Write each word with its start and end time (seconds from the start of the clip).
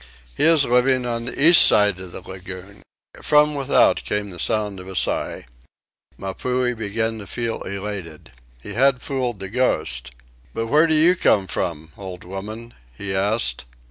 He 0.35 0.45
is 0.45 0.65
living 0.65 1.05
on 1.05 1.25
the 1.25 1.39
east 1.39 1.61
side 1.61 1.99
of 1.99 2.11
the 2.11 2.23
lagoon." 2.27 2.81
From 3.21 3.53
without 3.53 3.97
came 3.97 4.31
the 4.31 4.39
sound 4.39 4.79
of 4.79 4.87
a 4.87 4.95
sigh. 4.95 5.45
Mapuhi 6.17 6.73
began 6.75 7.19
to 7.19 7.27
feel 7.27 7.61
elated. 7.61 8.31
He 8.63 8.73
had 8.73 9.03
fooled 9.03 9.39
the 9.39 9.47
ghost. 9.49 10.09
"But 10.55 10.65
where 10.69 10.87
do 10.87 10.95
you 10.95 11.15
come 11.15 11.45
from, 11.45 11.91
old 11.99 12.23
woman?" 12.23 12.73
he 12.97 13.13
asked. 13.13 13.65